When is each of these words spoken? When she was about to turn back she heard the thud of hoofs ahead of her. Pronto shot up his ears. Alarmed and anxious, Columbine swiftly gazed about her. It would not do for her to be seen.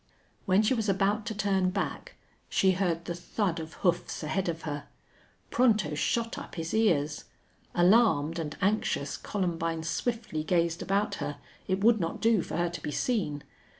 When 0.47 0.63
she 0.63 0.73
was 0.73 0.89
about 0.89 1.27
to 1.27 1.35
turn 1.35 1.69
back 1.69 2.15
she 2.49 2.71
heard 2.71 3.05
the 3.05 3.13
thud 3.13 3.59
of 3.59 3.73
hoofs 3.85 4.23
ahead 4.23 4.49
of 4.49 4.63
her. 4.63 4.87
Pronto 5.51 5.93
shot 5.93 6.39
up 6.39 6.55
his 6.55 6.73
ears. 6.73 7.25
Alarmed 7.75 8.39
and 8.39 8.57
anxious, 8.63 9.15
Columbine 9.15 9.83
swiftly 9.83 10.43
gazed 10.43 10.81
about 10.81 11.13
her. 11.21 11.37
It 11.67 11.83
would 11.83 11.99
not 11.99 12.19
do 12.19 12.41
for 12.41 12.57
her 12.57 12.69
to 12.69 12.81
be 12.81 12.89
seen. 12.89 13.43